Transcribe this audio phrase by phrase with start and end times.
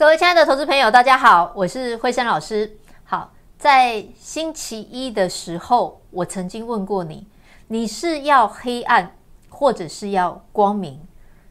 [0.00, 2.78] 各位亲爱的投资朋友，大家好，我是惠珊老师。
[3.04, 7.26] 好，在星期一的时候，我曾经问过你，
[7.66, 9.14] 你是要黑暗，
[9.50, 11.06] 或者是要光明？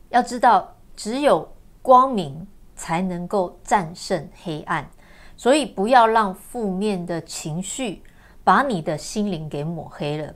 [0.10, 4.90] 要知道，只有光明才能够战胜黑暗，
[5.38, 8.02] 所以不要让负面的情绪
[8.44, 10.34] 把你的心灵给抹黑了。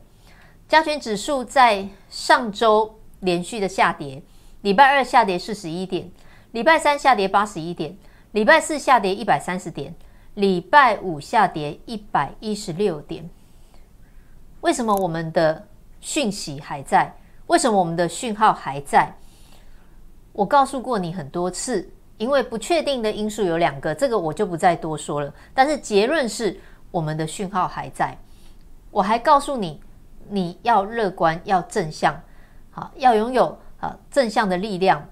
[0.69, 4.21] 加权指数在上周连续的下跌，
[4.61, 6.11] 礼拜二下跌四十一点。
[6.53, 7.97] 礼拜三下跌八十一点，
[8.33, 9.91] 礼拜四下跌一百三十点，
[10.35, 13.27] 礼拜五下跌一百一十六点。
[14.61, 15.67] 为什么我们的
[15.99, 17.11] 讯息还在？
[17.47, 19.11] 为什么我们的讯号还在？
[20.31, 21.89] 我告诉过你很多次，
[22.19, 25.33] 因为不确定的因素有两个，这个我就不再多说了。
[25.55, 26.59] 但是结论是，
[26.91, 28.15] 我们的讯号还在。
[28.91, 29.81] 我还告诉你，
[30.29, 32.15] 你要乐观，要正向，
[32.69, 35.03] 好，要拥有啊正向的力量。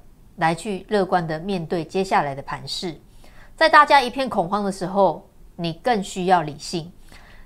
[0.41, 2.99] 来去乐观的面对接下来的盘势，
[3.55, 6.91] 在大家一片恐慌的时候，你更需要理性。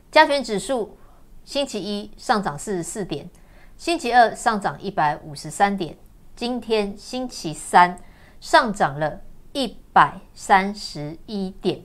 [0.09, 0.97] 加权指数
[1.43, 3.29] 星期一上涨四十四点，
[3.75, 5.97] 星期二上涨一百五十三点，
[6.37, 7.99] 今天星期三
[8.39, 9.19] 上涨了
[9.51, 11.83] 一百三十一点。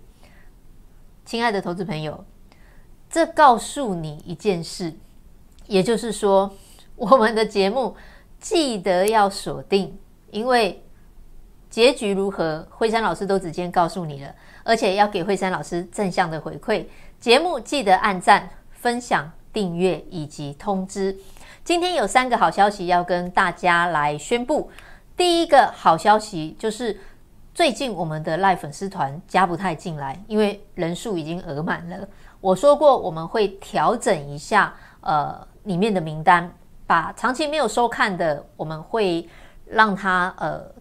[1.24, 2.24] 亲爱的投资朋友，
[3.08, 4.94] 这告诉你一件事，
[5.66, 6.54] 也就是说，
[6.94, 7.96] 我们的节目
[8.38, 9.98] 记得要锁定，
[10.30, 10.84] 因为。
[11.70, 12.66] 结局如何？
[12.68, 16.84] 惠珊老师都直接告诉你了，而且要给惠珊老师正向的回馈。
[17.20, 21.16] 节目记得按赞、分享、订阅以及通知。
[21.62, 24.68] 今天有三个好消息要跟大家来宣布。
[25.16, 26.98] 第一个好消息就是，
[27.54, 32.08] 最近我们的赖粉丝团加不太进来，因为人数已经额满了。
[32.40, 36.52] 我说过我们会调整一下，呃，里面的名单，
[36.84, 39.28] 把长期没有收看的，我们会
[39.66, 40.79] 让他呃。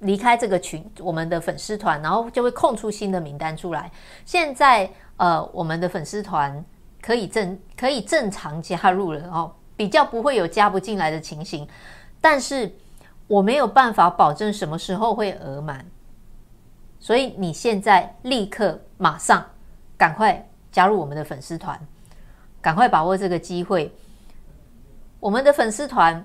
[0.00, 3.90] 离开这个群，我们的粉丝团，然后就会空出新的名单出来。
[4.24, 6.64] 现在，呃，我们的粉丝团
[7.00, 11.66] 可以正可以正常加入了哦，比较不会有加不进来的情形。
[12.20, 12.72] 但是
[13.26, 15.84] 我没有办法保证什么时候会额满，
[16.98, 19.44] 所以你现在立刻马上
[19.96, 21.78] 赶快加入我们的粉丝团，
[22.60, 23.92] 赶快把握这个机会。
[25.20, 26.24] 我们的粉丝团，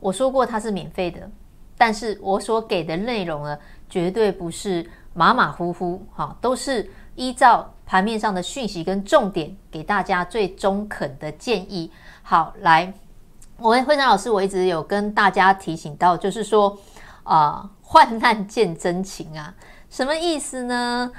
[0.00, 1.30] 我说过它是免费的。
[1.80, 3.58] 但是我所给的内容呢，
[3.88, 11.90] 绝对不是马马虎虎，哈，都是依照盘面上的讯息跟重点，给大家最中肯的建议。
[12.20, 12.92] 好，来，
[13.56, 16.76] 我惠珊老师，我一直有跟大家提醒到，就是说，
[17.22, 19.54] 啊、患难见真情啊，
[19.88, 21.10] 什么意思呢？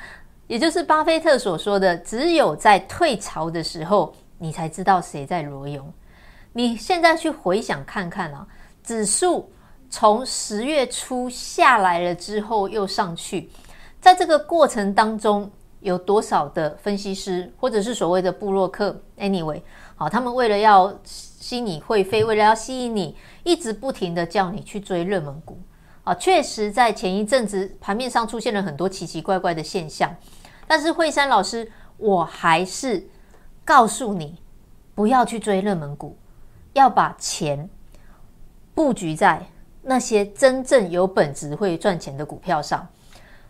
[0.46, 5.92] 也就是巴菲特所说的，只有在退潮的时候，你才知道谁在裸泳。
[6.54, 8.46] 你现在去回想看看啊，
[8.84, 9.52] 指数。
[9.92, 13.50] 从十月初下来了之后又上去，
[14.00, 19.62] 在这个过程当中，有多少的分析师或者是所谓的布洛克？Anyway，
[19.96, 25.60] 好，他们为了要吸你会费，为了要吸引你，一直不停的叫你去追热门股
[26.06, 26.16] 啊。
[26.16, 30.16] 确实，在前一阵子盘面上出现了很多奇奇怪怪的现象，
[30.68, 33.10] 但是惠珊老师，我还是
[33.66, 34.38] 告诉你，
[34.96, 36.18] 不要去追热门股，
[36.72, 37.70] 要把钱
[38.74, 39.46] 布局在。
[39.84, 42.88] 那些真正有本质会赚钱的股票上，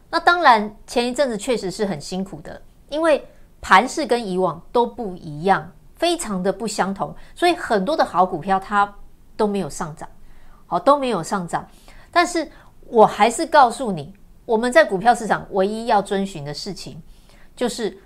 [0.10, 3.28] 那当然前一阵子确实是很辛苦的，因为
[3.60, 8.96] 盘势跟以往都不一样，非常的不相同，所以很多的好股票它
[9.36, 10.08] 都没有上涨，
[10.66, 11.68] 好，都没有上涨。
[12.12, 12.50] 但是
[12.86, 14.14] 我还是告诉你，
[14.46, 17.02] 我们在股票市场唯一要遵循的事情，
[17.56, 17.98] 就是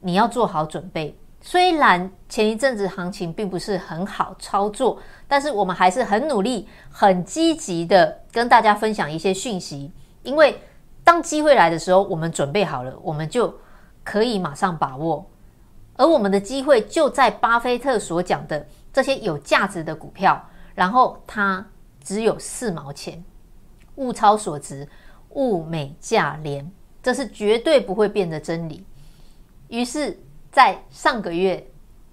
[0.00, 1.18] 你要做好准备。
[1.40, 9.90] 虽然前一阵子行情并不是很好操作，但是我们还是很努力、很积极的跟大家分享一些讯息。
[10.24, 10.60] 因为
[11.04, 13.56] 当机会来的时候，我们准备好了，我们就
[14.02, 15.24] 可以马上把握。
[15.96, 20.44] 而我们的机会就在巴菲特所讲的这些有价值的股票，
[20.74, 21.64] 然后它
[22.02, 23.24] 只有四毛钱，
[23.94, 24.86] 物超所值，
[25.30, 26.70] 物美价廉，
[27.00, 28.84] 这是绝对不会变的真理。
[29.68, 30.18] 于是。
[30.58, 31.64] 在上个月，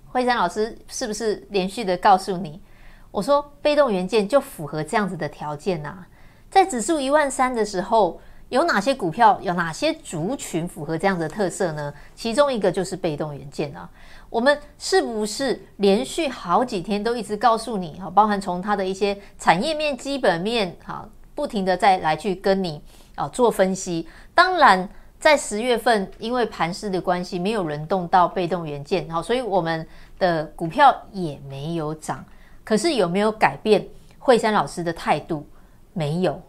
[0.05, 2.61] 惠山老师是不是连续的告诉你？
[3.09, 6.05] 我说被动元件就符合这样子的条件呐、
[6.47, 11.91] 在指数一万三的时候，有哪些股票、有哪些族群符合这样的特色呢？
[12.13, 13.89] 其中一个就是被动元件啊。
[14.29, 17.99] 我们是不是连续好几天都一直告诉你？
[17.99, 22.79] 哈，包含从它的一些产业面、基本面，哈，不停的再来去跟你
[23.15, 24.07] 啊做分析。
[24.35, 24.87] 当然。
[25.25, 29.87] 在十月份，因为盘势的关系，没有轮动到被动元件，好，所以我们
[30.19, 32.23] 的股票也没有涨。
[32.63, 33.87] 可是有没有改变
[34.19, 35.47] 惠山老师的态度？
[35.93, 36.39] 没有。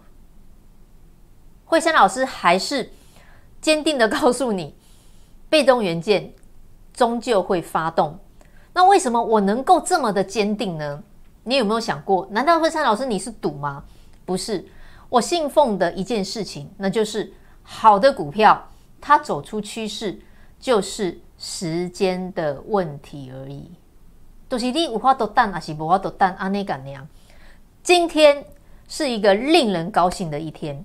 [1.64, 2.90] 惠山老师还是
[3.62, 4.75] 坚定的告诉你，
[5.49, 6.31] 被动元件
[6.93, 8.19] 终究会发动。
[8.75, 11.02] 那为什么我能够这么的坚定呢？
[11.44, 12.29] 你有没有想过？
[12.31, 13.82] 难道惠山老师你是赌吗？
[14.26, 14.62] 不是，
[15.08, 17.32] 我信奉的一件事情，那就是
[17.69, 18.69] 好的股票，
[19.01, 20.21] 它走出趋势
[20.61, 23.73] 就是时间的问题而已。
[24.49, 26.33] 就是你无法度等，还是无法度等？
[26.37, 27.07] 安尼干样。
[27.83, 28.45] 今天
[28.87, 30.85] 是一个令人高兴的一天，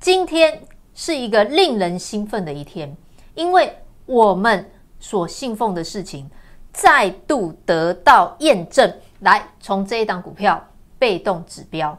[0.00, 0.62] 今天
[0.94, 2.96] 是一个令人兴奋的一天，
[3.34, 6.30] 因为我们所信奉的事情。
[6.70, 10.64] 再度得到验证，来，从这一档股票
[10.96, 11.98] 被动指标，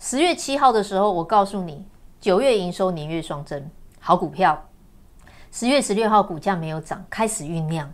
[0.00, 1.84] 十月七号的时候，我告诉你，
[2.22, 4.68] 九月营收年月双增，好股票。
[5.50, 7.92] 十月十六号股价没有涨，开始酝酿。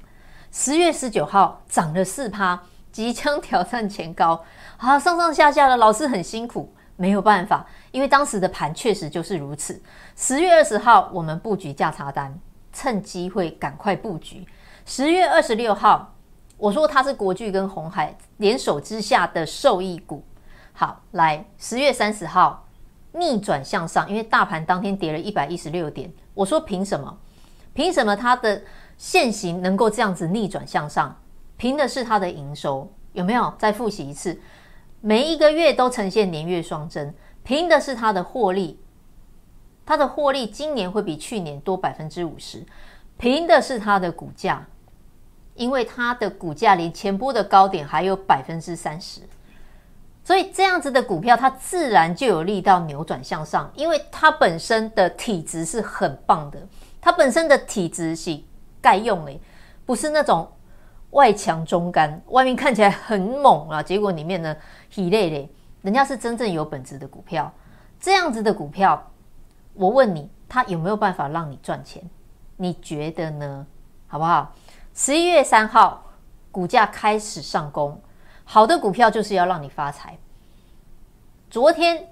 [0.52, 4.44] 十月十九号涨了四趴，即将挑战前高。
[4.76, 9.80] 啊，上上下下的老师很辛苦，没有办法，因为当时的盘确实就是如此。
[10.14, 12.38] 十月二十号，我们布局价差单，
[12.70, 14.46] 趁机会赶快布局。
[14.84, 16.14] 十月二十六号，
[16.58, 20.22] 我说它是国巨跟红海联手之下的受益股。
[20.74, 22.67] 好，来十月三十号
[23.12, 26.12] 逆转向上，因为大盘当天跌了一百一十六点。
[26.34, 27.18] 我说凭什么？
[27.74, 28.62] 凭什么它的
[28.96, 31.16] 线型能够这样子逆转向上？
[31.56, 33.52] 凭的是它的营收，有没有？
[33.58, 34.40] 再复习一次，
[35.00, 37.12] 每一个月都呈现年月双增，
[37.42, 38.78] 凭的是它的获利，
[39.86, 42.64] 它的获利今年会比去年多百分之五十，
[43.16, 44.66] 凭的是它的股价。
[45.54, 49.22] 因为它的股价离前波的高点还有百分之三十，
[50.28, 56.58] 所以这样子的股票它自然就有力道扭转向上，因为它本身的体质是很棒的，
[57.00, 58.38] 它本身的体质是
[58.78, 59.40] 盖用诶，
[59.86, 60.46] 不是那种
[61.12, 64.54] 外强中干，外面看起来很猛啊，结果里面呢
[64.90, 67.50] 疲累累，人家是真正有本质的股票，
[67.98, 69.10] 这样子的股票，
[69.72, 72.02] 我问你，它有没有办法让你赚钱？
[72.58, 73.66] 你觉得呢？
[74.06, 74.54] 好不好？
[74.92, 76.04] 十一月三号，
[76.52, 77.98] 股价开始上攻，
[78.50, 80.16] 好的股票就是要让你发财。
[81.50, 82.08] 昨天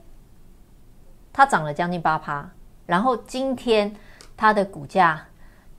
[1.32, 2.50] 它涨了将近八趴，
[2.84, 3.96] 然后今天
[4.36, 5.28] 它的股价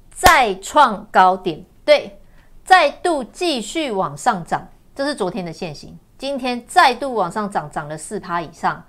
[0.10, 2.20] 再创高点，对，
[2.64, 5.96] 再度继续往上涨，这是昨天的线型。
[6.18, 8.84] 今天再度往上涨，涨了四趴以上。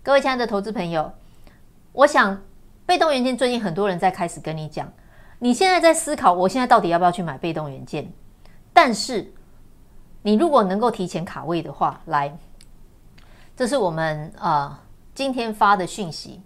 [0.00, 1.12] 各位亲爱的投资朋友，
[1.90, 2.40] 我想
[2.86, 4.92] 被动元件最近很多人在开始跟你讲。
[5.40, 8.12] 你现在在思考，我现在到底要不要去买被动元件？
[8.72, 9.32] 但是，
[10.26, 12.34] 你如果能够提前卡位的话，来，
[13.54, 14.74] 这是我们呃
[15.14, 16.40] 今天发的讯息。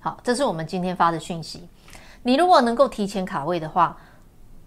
[0.00, 1.66] 好，这是我们今天发的讯息。
[2.22, 3.96] 你如果能够提前卡位的话，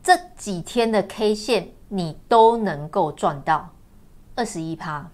[0.02, 3.70] 这几天的 K 线你都能够赚到
[4.34, 5.06] 二十一趴。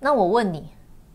[0.00, 0.68] 那我问你，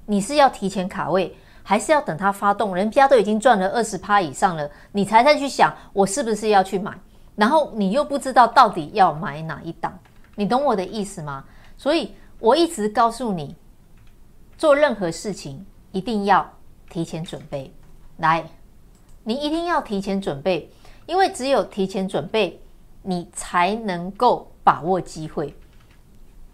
[0.05, 1.35] 你是要提前卡位？
[1.61, 6.97] 还是要等它发动，人家都已经赚了二十趴以上了，你才再去想我是不是要去买，
[7.35, 9.99] 然后你又不知道到底要买哪一档，
[10.37, 11.43] 你懂我的意思吗？
[11.77, 13.55] 所以我一直告诉你，
[14.55, 16.47] 做任何事情一定要
[16.89, 17.73] 提前准备。
[18.17, 18.47] 来，
[19.23, 20.71] 你一定要提前准备，
[21.07, 22.61] 因为只有提前准备，
[23.01, 25.55] 你才能够把握机会。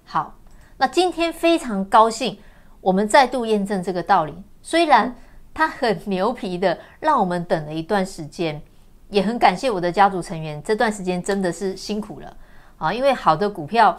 [0.06, 0.34] 好，
[0.78, 2.40] 那今天非常高兴，
[2.80, 4.34] 我们再度验证这个道理。
[4.62, 5.14] 虽然
[5.54, 8.62] 他很牛皮的让我们等了一段时间，
[9.10, 12.38] 也很感谢我的家族成员，这段时间真的是辛苦了
[12.84, 12.92] 啊！
[12.92, 13.98] 因为好的股票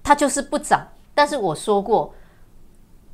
[0.00, 2.14] 它就是不涨，但是我说过，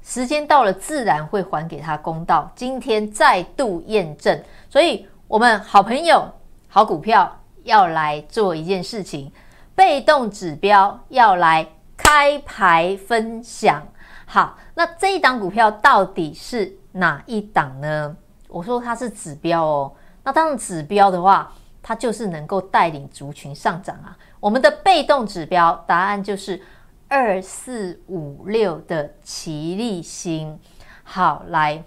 [0.03, 2.51] 时间到了自然会还给他公道。
[2.55, 4.39] 今天再度验证，
[4.69, 6.31] 所以我们好朋友、
[6.69, 9.33] 好股票要来做一件事情，
[9.75, 13.83] 被动指标要来开牌分享。
[14.27, 18.15] 好，那这一档股票到底是哪一档呢？
[18.47, 19.93] 我说它是指标哦。
[20.23, 21.51] 那当然指标的话，
[21.83, 24.17] 它就是能够带领族群上涨啊。
[24.41, 26.61] 我们的被动指标答案就是
[27.09, 30.59] 二四五六的奇力星。
[31.03, 31.83] 好，来，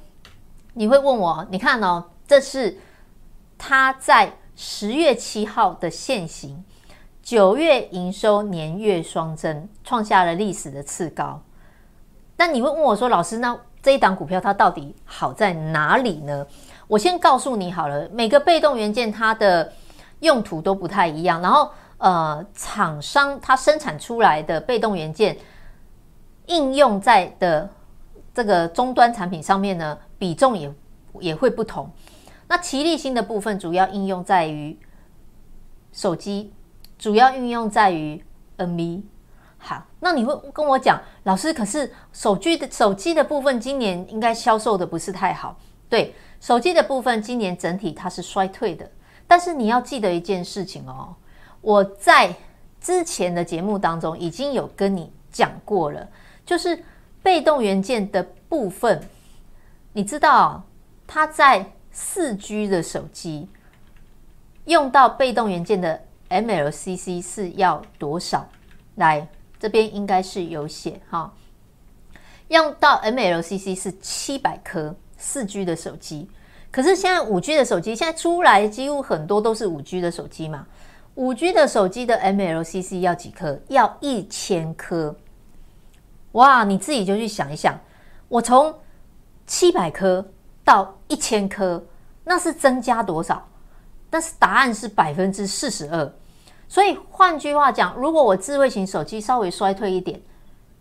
[0.74, 2.78] 你会问我，你看哦，这是
[3.58, 6.64] 它在十月七号的线型，
[7.22, 11.42] 九月营收年月双增，创下了历史的次高。
[12.38, 16.46] 那你会问我说：“老师，那这一档股票它到底好在哪里呢？”
[16.88, 19.72] 我先告诉你好了，每个被动元件它的
[20.22, 25.38] 用途都不太一样，然后呃，厂商它生产出来的被动元件
[26.48, 27.70] 应用在的
[28.34, 30.74] 这个终端产品上面呢，比重也
[31.20, 31.88] 也会不同。
[32.48, 34.76] 那奇力新的部分主要应用在于
[35.94, 36.52] 手机，
[36.98, 38.24] 主要运用在于
[38.58, 39.04] N V。
[39.60, 45.56] 好，那你会跟我讲，老师，可是手机的手机的部分今年应该销售的不是太好。
[45.88, 48.90] 对，手机的部分今年整体它是衰退的，
[49.28, 51.14] 但是你要记得一件事情哦，
[51.62, 52.36] 我在
[52.80, 56.10] 之前的节目当中已经有跟你讲过了，
[56.46, 56.84] 就是
[57.22, 59.02] 被动元件的部分，
[59.94, 60.64] 你知道
[61.06, 63.48] 它在四 G 的手机
[64.66, 68.48] 用到被动元件的 MLCC 是要多少？
[68.96, 69.28] 来，
[69.60, 71.32] 这边应该是有写哈。
[72.48, 76.30] 用到 MLCC 是七百颗四 G 的手机，
[76.72, 80.68] 可是现在五 G 的手机现在出来几乎很多都是五 G 的手机嘛，
[81.16, 83.60] 五 G 的手机的 MLCC 要几颗？
[83.68, 85.16] 要一千颗。
[86.34, 87.78] 哇，你自己就去想一想，
[88.30, 88.74] 我从
[89.46, 90.26] 七百颗
[90.64, 91.86] 到一千颗，
[92.24, 93.46] 那是增加多少？
[94.10, 96.14] 但是答案是百分之四十二。
[96.70, 100.22] 所以换句话讲，如果我智慧型手机稍微衰退一点，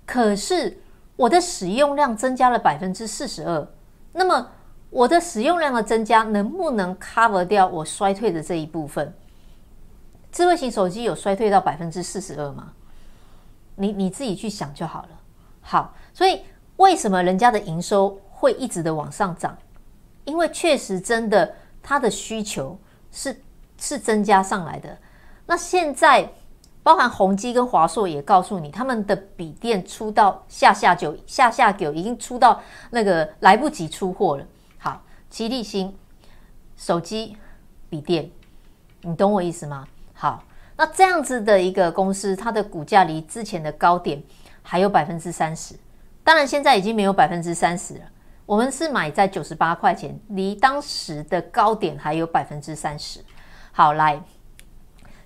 [0.06, 0.80] 可是
[1.16, 3.66] 我的使用量增加了百分之四十二，
[4.12, 4.48] 那么
[4.90, 9.12] 我的使用量的增加能不能 cover 掉我衰退的这一部分？
[10.30, 12.72] 智慧型手机有衰退到百分之四十二吗？
[13.76, 15.08] 你你自己去想就好了。
[15.60, 16.42] 好，所以
[16.76, 19.56] 为什么人家的营收会一直的往上涨？
[20.24, 22.78] 因为确实真的它的需求
[23.10, 23.42] 是
[23.78, 24.98] 是增加上来的。
[25.46, 26.30] 那现在。
[26.82, 32.58] 包含宏基跟华硕也告诉你，他们的笔电出到下下九下下九已经出到
[32.88, 34.46] 那个来不及出货了。
[34.78, 35.94] 好，吉利新
[36.78, 37.36] 手机
[37.90, 38.30] 笔电，
[39.02, 39.86] 你懂我意思吗？
[40.20, 40.44] 好，
[40.76, 44.22] 那这样子的一个公司，它的股价离之前的高点
[44.60, 45.74] 还有百分之三十，
[46.22, 48.00] 当然现在已经没有百分之三十了。
[48.44, 53.18] 我们是买在九十八块钱，离当时的高点还有百分之三十。
[53.72, 54.22] 好，来，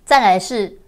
[0.04, 0.78] 再来是。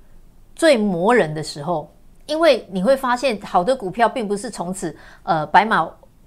[0.55, 1.95] 最磨人的时候，
[2.25, 5.87] 因为你会发现，好的股票并不是从此呃白马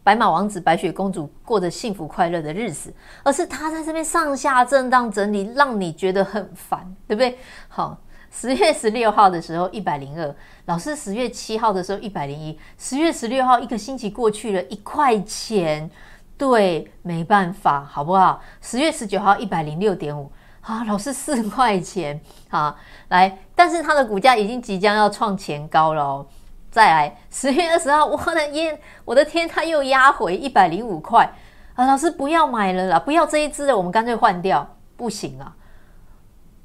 [0.09, 7.37] 白马王子、白雪公主过着幸福快乐的日子，而是它在这边上下震荡整理，让你觉得很烦，对不对？
[7.67, 7.95] 好，
[8.31, 10.35] 十月十六号的时候一百零二，
[10.65, 15.87] 老师十月七号的时候一百零一，十月十六号一个星期过去了，一块钱，
[16.35, 18.41] 对，没办法，好不好？
[18.61, 20.31] 十月十九号一百零六点五。
[20.61, 22.75] 啊，老师四块钱啊，
[23.09, 26.25] 来，但是它的股价已经即将要创前高了哦。
[26.71, 31.31] 再来，十月二十号，我的天，我的天，它又压回一百零五块
[31.73, 31.85] 啊！
[31.85, 35.55] 老师不要买了啦，不要这一支了，我们干脆换掉，不行啊。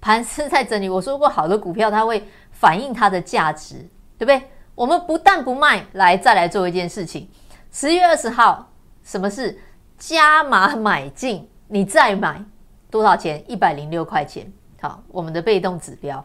[0.00, 3.76] 盘是在整理，我说过，好的股票它会反映它的价值，
[4.18, 4.42] 对不对？
[4.74, 7.30] 我们不但不卖，来再来做一件事情。
[7.72, 8.70] 十月二十号，
[9.02, 9.58] 什么事？
[9.96, 12.44] 加码买进，你再买。
[12.90, 13.42] 多少钱？
[13.50, 14.52] 一百零六块钱。
[14.80, 16.22] 好，我们的被动指标，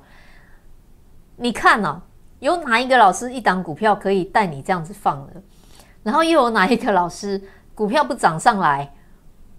[1.37, 2.01] 你看呢、
[2.39, 5.33] 有哪一个老师一档股票可以带你这样子放的？
[6.03, 7.41] 然后又有哪一个老师
[7.75, 8.93] 股票不涨上来，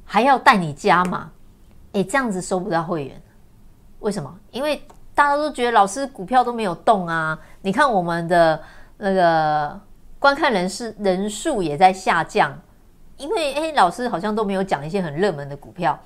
[0.04, 1.30] 还要带你加码？
[1.92, 3.20] 诶，这样子收不到会员，
[3.99, 4.34] 为什么？
[4.50, 4.82] 因为
[5.14, 7.38] 大家都觉得老师股票都没有动啊。
[7.62, 8.62] 你看我们的
[8.96, 9.78] 那个
[10.18, 12.58] 观看人士人数也在下降，
[13.16, 15.99] 因为诶，老师好像都没有讲一些很热门的股票。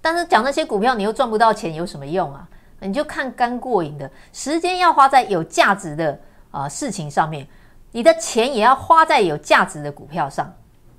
[0.00, 2.48] 但是讲那些股票，你又赚不到钱，有什么用啊？
[2.82, 6.12] 你就看干过瘾的，时间要花在有价值的
[6.50, 7.46] 啊、呃、事情上面，
[7.90, 10.52] 你的钱也要花在有价值的股票上，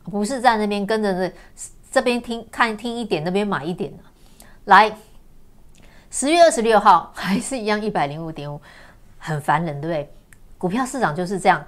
[0.05, 1.35] 不是在那边跟着这
[1.91, 3.93] 这边听看听一点，那边买一点。
[4.65, 4.95] 来，
[6.09, 8.59] 十月二十六号还是一样一百零五点五，
[9.17, 10.13] 很烦人，对不对？
[10.57, 11.63] 股票市场就是这样。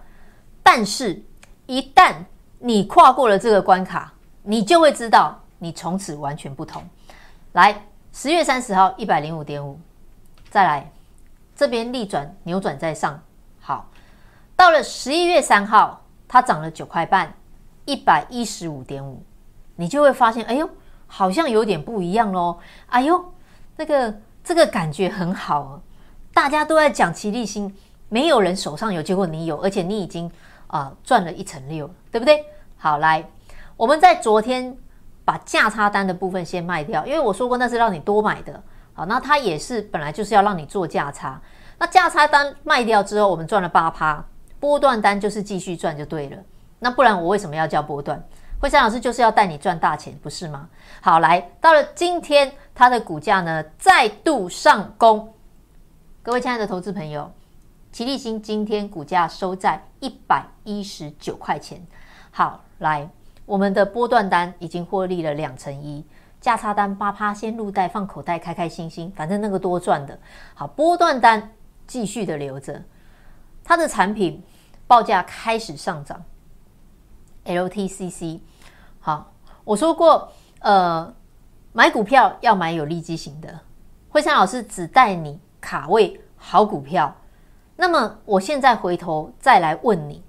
[0.63, 1.21] 但是，
[1.67, 2.13] 一旦
[2.57, 6.81] 你跨过了这个关卡，你就会知道，你从此完全不同。
[7.51, 9.79] 来，十月三十号一百零五点五，
[10.55, 10.89] 再来
[11.53, 13.21] 这边逆转扭转再上，
[13.59, 13.89] 好，
[14.55, 17.33] 到了十一月三号，它涨了九块半，
[17.83, 19.21] 一百一十五点五，
[19.75, 20.69] 你就会发现，哎呦，
[21.07, 22.57] 好像有点不一样喽，
[22.87, 23.33] 哎呦，
[23.77, 25.81] 这个这个感觉很好哦，
[26.33, 27.75] 大家都在讲奇力新，
[28.07, 30.31] 没有人手上有，结果你有，而且你已经
[30.67, 32.45] 啊、赚了一成六，对不对？
[32.77, 33.29] 好，来，
[33.75, 34.77] 我们在昨天。
[35.25, 38.61] 把价差单的部分先卖掉，因为我说过那是让你多买的，
[38.95, 41.39] 好，那它也是本来就是要让你做价差。
[41.77, 44.25] 那价差单卖掉之后，我们赚了八趴，
[44.57, 46.37] 波段单就是继续赚就对了。
[46.79, 48.23] 那不然我为什么要叫波段？
[48.57, 50.69] 惠珊老师就是要带你赚大钱，不是吗？
[51.01, 55.33] 好，来到了今天，它的股价呢再度上攻。
[56.23, 57.29] 各位亲爱的投资朋友，
[57.91, 61.85] 奇力新今天股价收在一百一十九块钱。
[62.31, 63.09] 好，来。
[63.45, 66.03] 我们的波段单已经获利了两成一，
[66.41, 70.19] 价差单八趴先入袋放口袋，开开心心，反正那个多赚的。
[70.53, 71.51] 好，波段单
[71.87, 72.83] 继续的留着，
[73.63, 74.43] 它的产品
[74.87, 76.23] 报价开始上涨。
[77.45, 78.39] LTCC，
[78.99, 79.31] 好，
[79.63, 81.13] 我说过，呃，
[81.73, 83.59] 买股票要买有利基型的。
[84.09, 87.15] 惠珊老师只带你卡位好股票。
[87.75, 90.23] 那么，我现在回头再来问你：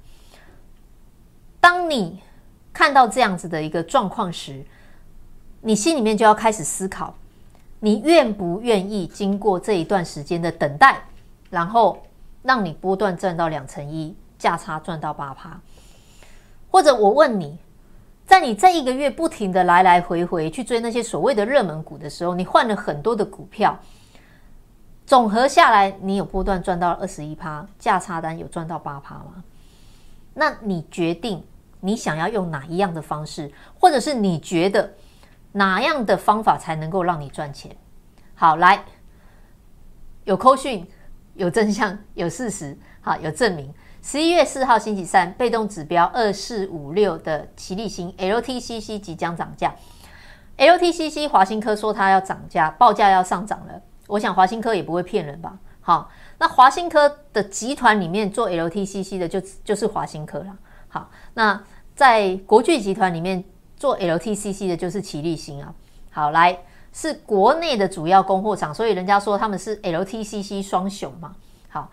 [1.61, 2.21] 当你
[2.73, 4.67] 看到这样子的一个状况时，
[5.67, 7.13] 你心里面就要开始思考，
[7.81, 11.03] 你愿不愿意经过这一段时间的等待，
[11.51, 12.01] 然后
[12.45, 15.61] 让你波段赚到两成一，价差赚到八趴？
[16.71, 17.59] 或者我问你，
[18.25, 23.77] 在你这一个月不停的来来回回去追那些所谓的热门股的时候，你换了很多的股票，
[25.05, 29.43] 总和下来，你有波段赚到二十一趴，价差单有赚到八趴吗？
[30.33, 31.43] 那你决定
[31.81, 34.89] 你想要用哪一样的方式，或者是你觉得？
[35.57, 37.75] 哪样的方法才能够让你赚钱？
[38.35, 38.85] 好，来，
[40.25, 40.87] 有扣讯，
[41.33, 43.73] 有真相， 有事实，好，有证明。
[44.03, 49.75] 十一月四号星期三，被动指标二四五六的奇力星 LTCC 即将涨价。
[50.59, 53.81] LTCC 华新科说它要涨价，报价要上涨了。
[54.09, 55.59] 我想华新科也不会骗人吧？
[55.81, 60.55] 好，那华新科的集团里面做 LTCC 的就就是华新科了。
[60.89, 61.63] 好，那
[61.95, 63.43] 在国巨集团里面。
[63.77, 65.75] 做 LTCC 的就是齐力新啊，
[66.11, 66.59] 好，来
[66.93, 71.37] 是国内的主要供货厂，所以人家说他们是 LTCC 双雄嘛。
[71.69, 71.91] 好，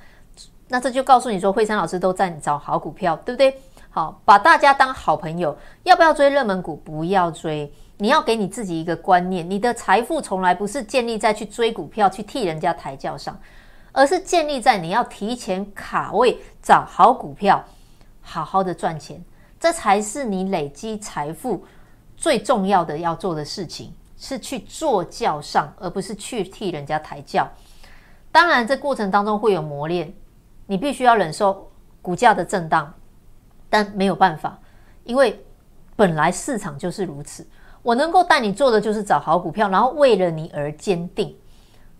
[0.69, 3.59] 那这就告诉你说，惠山老师都在找好股票，对不对？
[3.89, 6.75] 好，把大家当好朋友，要不要追热门股？
[6.77, 13.37] 不要追，你要给你自己一个观念，你的财富从来不是建立在去追股票、去替人家抬轿上，
[13.91, 17.63] 而是建立在你要提前卡位找好股票，
[18.21, 19.23] 好好的赚钱。
[19.59, 21.63] 这才是你累积财富
[22.23, 27.45] 最重要的要做的事情，是去坐轿上，而不是去替人家抬轿。
[28.31, 30.13] 当然，这过程当中会有磨练，
[30.65, 31.69] 你必须要忍受
[32.01, 32.93] 股价的震荡，
[33.69, 34.57] 但没有办法，
[35.03, 35.37] 因为
[35.97, 37.45] 本来市场就是如此。
[37.81, 41.35] 我能够带你做的就是找好股票，然后为了你而坚定，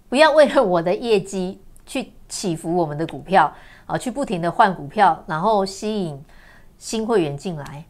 [0.07, 3.53] 不要为了我的业绩去起伏我们的股票
[3.86, 6.23] 啊，去不停的换股票，然后吸引。
[6.75, 7.86] 新会员进来，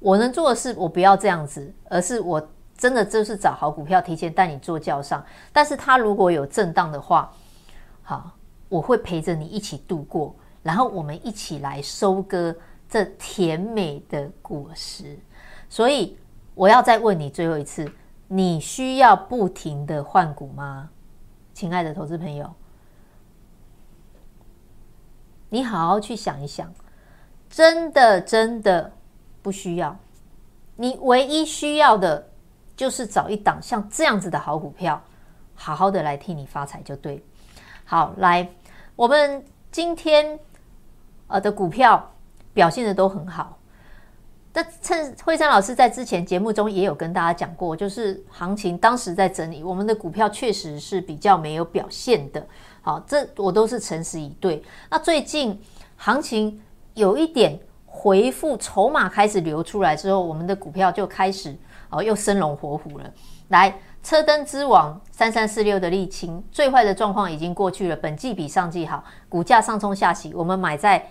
[0.00, 5.24] 我能做的是，我不要这样子，而是我真的就是找好股票，提前带你做叫上。
[5.52, 7.30] 但是它如果有震荡的话，
[8.02, 8.32] 好，
[8.68, 12.56] 我会陪着你一起度过，然后我们一起来收割
[12.88, 15.18] 这甜美的果实。
[15.68, 16.18] 所以
[16.54, 17.86] 我要再问你最后一次，
[18.26, 20.88] 你需要不停的换股吗？
[21.52, 22.50] 亲爱的投资朋友，
[25.50, 26.72] 你好好去想一想。
[27.50, 28.92] 真的真的
[29.42, 29.96] 不需要，
[30.76, 32.28] 你唯一需要的
[32.76, 35.02] 就是找一档像这样子的好股票，
[35.54, 37.24] 好好的来替你发财就对。
[37.84, 38.48] 好，来，
[38.96, 40.38] 我们今天
[41.26, 42.12] 呃的股票
[42.52, 43.56] 表现的都很好。
[44.52, 52.46] 那趁惠珊老师在之前节目中也有跟大家讲过，就是行情当时在整理，我们的股票确实是比较没有表现的。
[52.82, 54.62] 好，这我都是诚实以对。
[54.90, 55.60] 那最近
[55.96, 56.60] 行情。
[56.94, 57.58] 有一点
[57.92, 61.54] 回复，筹码开始流出来之后，我们的股票就开始
[61.90, 63.12] 哦，又生龙活虎了。
[63.48, 71.04] 来，车灯之王三三四六的沥青，最坏的状况已经过去了，本季比上季好，股价上冲下洗，我们买在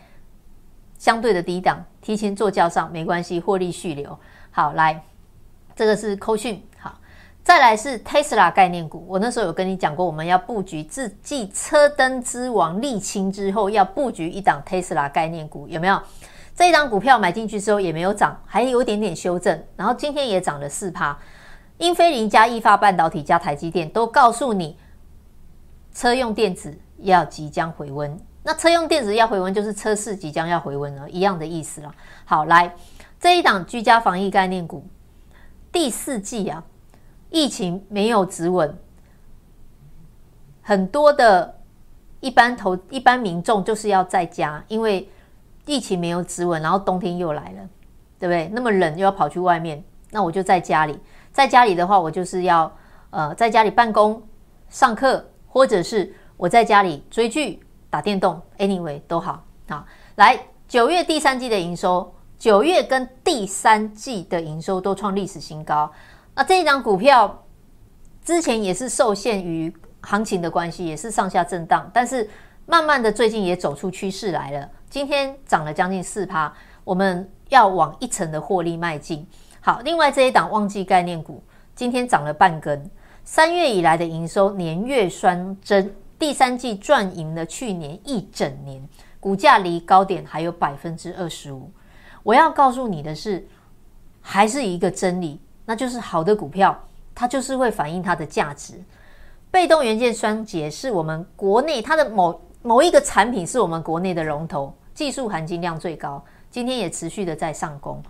[0.97, 4.17] 相对的低档，提前做轿上没关系，获利续流。
[4.49, 5.03] 好，来，
[5.75, 6.65] 这个是扣讯。
[6.79, 6.97] 好
[7.43, 16.01] 再来是 Tesla 概念股，我那时候有跟你讲过，我们要布局自继车灯之王沥青之后，要布局一档 Tesla 概念股，有没有？
[16.59, 21.17] 这一张股票买进去之后也没有涨，还有一点点修正，然后今天也涨了四趴。
[21.77, 24.77] 英飞凌加意法半导体加台积电都告诉你，
[25.93, 28.19] 车用电子要即将回温。
[28.43, 31.95] 那车用电子要回温，就是车市即将要回温了，一样的意思了。
[32.25, 32.75] 好，来
[33.21, 34.85] 这一档居家防疫概念股，
[35.71, 36.61] 第四季啊。
[37.29, 38.77] 疫情没有止稳，
[40.61, 41.55] 很多的
[42.19, 45.09] 一般投一般民众就是要在家，因为
[45.69, 47.69] 疫情没有止稳，然后冬天又来了，
[48.17, 48.49] 对不对？
[48.51, 50.99] 那么冷又要跑去外面，那我就在家里，
[51.31, 52.75] 在家里的话，我就是要
[53.11, 54.19] 呃在家里办公、
[54.67, 59.45] 上课，或者是我在家里追剧、打电动，anyway 都好。
[59.67, 65.91] 好，来九月第三季的营收，九月跟第三季的营收都创历史新高。
[66.33, 67.43] 那这一张股票
[68.25, 72.27] 之前也是受限于行情的关系，也是上下震荡，但是
[72.69, 74.69] 慢慢的最近也走出趋势来了。
[74.91, 76.53] 今天涨了将近四趴，
[76.83, 79.25] 我们要往一层的获利迈进。
[79.59, 81.41] 好，另外这一档旺季概念股
[81.73, 82.87] 今天涨了半根，
[83.23, 88.87] 三月以来的营收年月双增，第三季赚赢了去年一整年，
[89.19, 91.71] 股价离高点还有百分之二十五。
[92.21, 93.47] 我要告诉你的是，
[94.21, 95.41] 还是一个真理。
[95.65, 96.79] 那就是好的股票，
[97.15, 98.75] 它就是会反映它的价值。
[99.49, 108.03] 被动元件双节是我们国内它的某某一个产品，是我们国内的龙头，技术含金量最高，今天也持续的在上攻。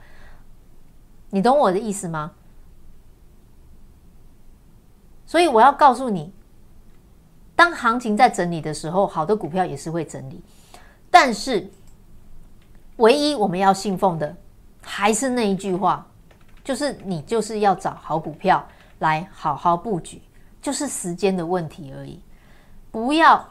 [1.29, 2.31] 你懂我的意思吗？
[5.27, 6.33] 所以我要告诉你，
[7.55, 10.41] 当行情在整理的时候，好的股票也是会整理。
[11.11, 11.69] 但是，
[12.97, 14.35] 唯一我们要信奉的，
[14.81, 16.07] 还是那一句话，
[16.63, 20.19] 就是你就是要找好股票来好好布局，
[20.59, 22.19] 就是时间的问题而已。
[22.91, 23.47] 不要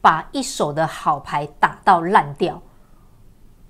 [0.00, 2.60] 把一手的好牌打到烂掉。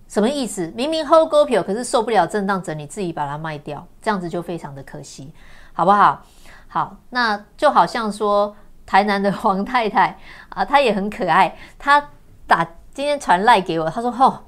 [0.08, 0.72] 什么意思？
[0.74, 5.32] 明明 hold 股票，可是受不了震荡整理，自己把它卖掉，这样子就非常的可惜，
[5.72, 6.22] 好不好？
[6.66, 10.18] 好，那就好像说台南的黄太太
[10.50, 11.56] 啊，她也很可爱。
[11.78, 12.08] 她
[12.46, 14.42] 打今天传赖给我，她说：“哦，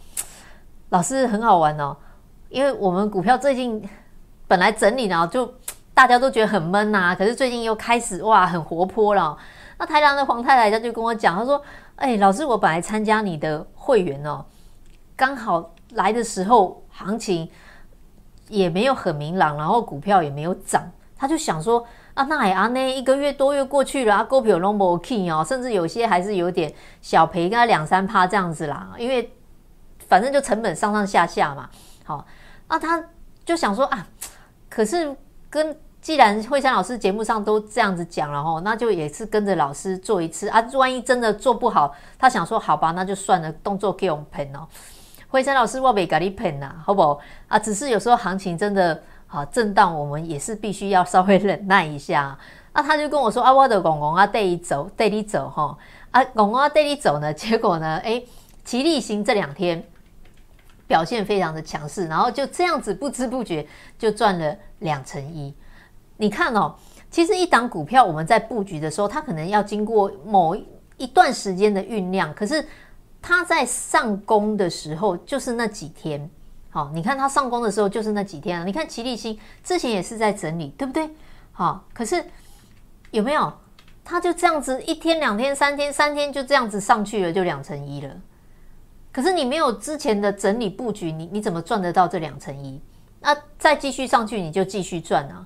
[0.88, 1.96] 老师很好玩哦，
[2.48, 3.88] 因为我们股票最近
[4.48, 5.54] 本来整理呢，就
[5.94, 9.38] 大家都觉得很闷呐、啊，可是最近又开始哇，很活泼了。
[9.78, 11.62] 那台南的黄太太她就跟我讲，她说
[11.96, 14.44] ：‘哎，老师，我本来参加你的会员哦，
[15.16, 17.50] 刚好来的时候行情
[18.48, 28.90] 也没有很明朗，然后股票也没有涨，她就想说。’啊，那也啊，那一个月多月过去了啊，股票都没起哦，甚至有些还是有点小赔，跟他两三趴这样子啦。
[28.98, 29.32] 因为
[30.08, 31.70] 反正就成本上上下下嘛，
[32.04, 32.26] 好，
[32.68, 33.02] 那他
[33.46, 34.06] 就想说啊，
[34.68, 35.16] 可是
[35.48, 40.60] 跟既然惠山老师节目上都这样子讲了吼，那就也是跟着老师做一次啊。
[40.74, 44.66] 万一真的做不好，他想说好吧，那就算了，动作给我们喷哦。
[45.28, 47.18] 惠山老师我没给你喷呐，好不好？
[47.48, 49.02] 啊，只是有时候行情真的。
[49.26, 52.38] 好，震荡我们也是必须要稍微忍耐一下。
[52.74, 55.74] 那他就跟我说：“啊，我的公公啊，带你走，带你走哈。
[56.10, 57.32] 啊，公公啊，带你走呢。
[57.32, 58.22] 结果呢，哎，
[58.62, 59.82] 齐力新这两天
[60.86, 63.66] 表现非常的强势，然后就这样子不知不觉
[63.98, 65.54] 就赚了两成一。
[66.22, 66.72] 你看哦，
[67.10, 70.54] 其实一档股票我们在布局的时候，它可能要经过某
[70.96, 72.64] 一段时间的酝酿，可是
[73.20, 76.30] 它在上攻的时候，就是那几天。”
[76.70, 78.64] 好，你看它上攻的时候就是那几天啊。
[78.64, 81.10] 你看齐力新之前也是在整理，对不对？
[81.50, 82.24] 好，可是
[83.10, 83.52] 有没有？
[84.04, 88.14] 它就这样子一天、两天、三天、三天就这样子上去了，就两成一了。
[89.10, 92.80] 可是你没有之前的整理布局，你你怎么赚得到这两成一？
[93.20, 95.44] 那再继续上去，你就继续赚啊，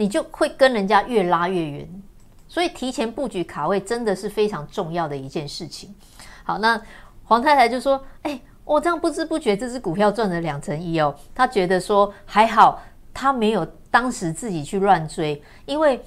[0.00, 2.02] 你就会跟人家越拉越远。
[2.48, 5.94] 所以提前布局卡位真的是非常重要的一件事情。
[6.42, 6.80] 好，那
[7.24, 11.12] 黄太太就说：“哎。”我这样不知不觉，这只股票赚了两成一哦。
[11.34, 12.80] 他觉得说还好，
[13.12, 16.00] 他没有当时自己去乱追，因为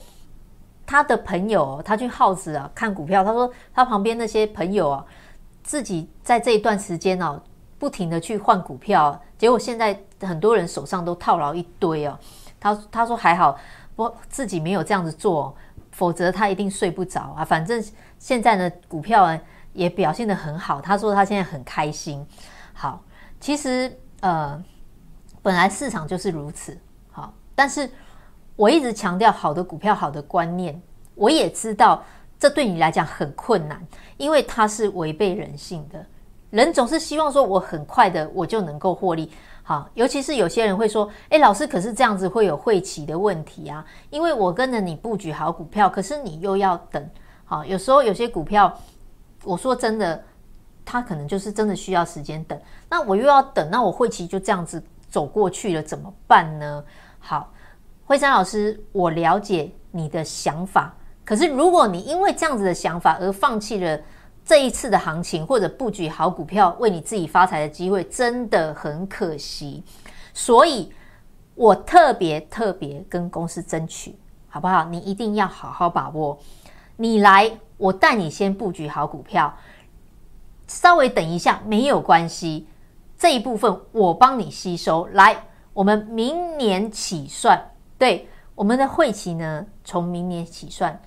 [0.86, 5.06] 他的朋友他去耗子啊看股票，他说他旁边那些朋友啊，
[5.62, 7.41] 自己在这一段时间哦，
[7.77, 12.17] 不停的去换股票，结果现在很多人手上都套牢一堆哦。
[12.62, 13.60] 他他说还好，
[13.95, 15.56] 我自己没有这样子做，
[15.91, 17.45] 否则他一定睡不着啊。
[17.45, 17.84] 反正
[18.17, 19.38] 现在呢，股票
[19.73, 22.25] 也表现得很好，他说他现在很开心。
[22.73, 23.01] 好，
[23.39, 24.62] 其实呃，
[25.41, 26.77] 本来市场就是如此。
[27.12, 27.89] 好，但是
[28.56, 30.82] 我一直强调好的股票、好的观念，
[31.15, 32.03] 我也知道
[32.39, 33.79] 这对你来讲很困难，
[34.17, 36.06] 因为它是违背人性的。
[36.49, 39.32] 人总是希望说我很快的我就能够获利。
[39.63, 47.10] 好，尤其是有些人会说：“诶，老师，可是这样子会有会期的问题啊，因为我跟着你布局好股票，可是你又要等。”
[47.45, 48.78] 好，有时候有些股票，
[49.43, 50.23] 我说真的。
[50.86, 56.84] 他可能就是真的需要时间等，那我又要等，那我会期就这样子走过去了，怎么办呢？
[57.19, 57.54] 好，
[58.06, 63.97] 惠山老师，我了解你的想法，可是如果你因为这样子的想法而放弃了
[64.45, 69.84] 这一次的行情，或者布局好股票为你自己发财的机会，真的很可惜。
[70.34, 70.91] 所以
[71.56, 74.15] 我特别特别跟公司争取，
[74.49, 74.84] 好不好？
[74.86, 76.38] 你一定要好好把握，
[76.97, 79.53] 你来，我带你先布局好股票。
[80.67, 82.67] 稍微等一下，没有关系，
[83.17, 85.08] 这一部分我帮你吸收。
[85.13, 87.62] 来，我们明年起算，
[87.97, 90.99] 对，我们的会期呢，从明年起算，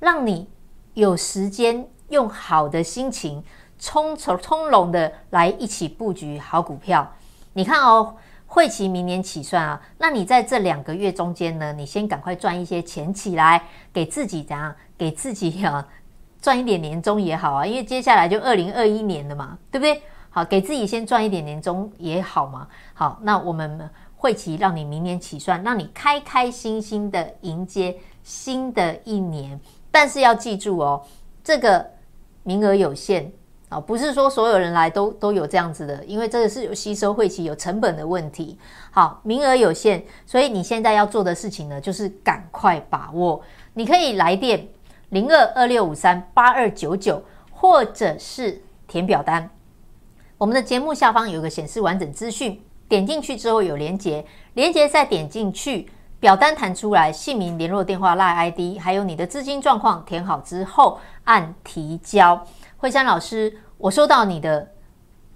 [0.00, 0.48] 让你
[0.94, 3.42] 有时间用好的心情，
[3.78, 7.10] 从从从容的来一起布局好股票。
[7.54, 8.14] 你看哦，
[8.46, 14.74] 会期明年起算啊，那你在这两个月中间呢，你先赶快赚一些钱起来，给自己怎样？
[14.96, 15.84] 给自己啊。
[16.42, 20.02] 赚一点年终也好啊，因为接下来就二零二一年了嘛，对不对？
[20.28, 22.66] 好，给自己先赚一点年终也好嘛。
[22.94, 29.60] 好，那我们会期让你明年起算，让你开开心心的迎接新的一年。
[29.90, 31.04] 但是要记住哦，
[31.44, 31.88] 这个
[32.42, 33.32] 名额有限
[33.68, 38.58] 啊，不是说所有人来都都有这样子的，因为这个是有吸收会期、有成本的问题。
[38.90, 43.40] 好，名额有限，所以你现在要做的事情呢，就是赶快把握。
[43.74, 44.68] 你可以来电
[45.08, 49.48] 零二二六五三八二九九，或者是填表单。
[50.36, 54.24] 我们的节目下方有个显示完整资讯，点进去之后有连结，
[54.54, 55.88] 连结再点进去，
[56.22, 62.40] 表单弹出来，姓名、联络电话、LINE ID，还有你的资金状况填好之后按提交。
[62.76, 64.70] 惠珊老师，我收到你的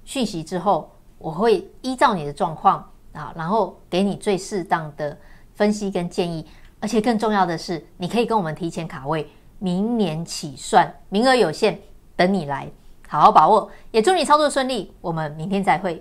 [0.04, 5.18] 讯息之后，我会依照你的状况啊，然后给你最适当的
[5.56, 6.46] 分析跟建议。
[6.78, 11.76] 而且更重要的是，你可以跟我们提前卡位，明年起算，名额有限，
[12.14, 12.70] 等你来，
[13.08, 13.68] 好好把握。
[13.90, 16.00] 也祝你操作顺利，我们明天再会。